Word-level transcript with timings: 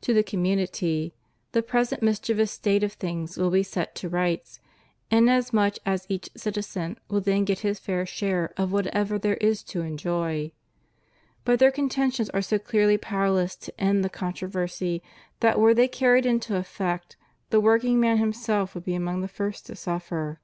to 0.00 0.12
the 0.12 0.24
community, 0.24 1.14
the 1.52 1.62
present 1.62 2.02
mischievous 2.02 2.50
state 2.50 2.82
of 2.82 2.94
things 2.94 3.38
will 3.38 3.50
be 3.52 3.62
set 3.62 3.94
to 3.94 4.08
rights, 4.08 4.58
inasmuch 5.08 5.76
as 5.86 6.04
each 6.08 6.28
citizen 6.36 6.98
will 7.08 7.20
then 7.20 7.44
get 7.44 7.60
his 7.60 7.78
fair 7.78 8.04
share 8.04 8.52
of 8.56 8.72
whatever 8.72 9.20
there 9.20 9.36
is 9.36 9.62
to 9.62 9.82
enjoy. 9.82 10.50
But 11.44 11.60
their 11.60 11.70
contentions 11.70 12.28
are 12.30 12.42
so 12.42 12.58
clearly 12.58 12.98
powerless 12.98 13.54
to 13.54 13.80
end 13.80 14.02
the 14.04 14.10
contro 14.10 14.48
versy 14.48 15.00
that 15.38 15.60
were 15.60 15.74
they 15.74 15.86
carried 15.86 16.26
into 16.26 16.56
effect 16.56 17.16
the 17.50 17.60
workingman 17.60 18.16
himself 18.16 18.74
would 18.74 18.84
be 18.84 18.96
among 18.96 19.20
the 19.20 19.28
first 19.28 19.66
to 19.66 19.76
suffer. 19.76 20.40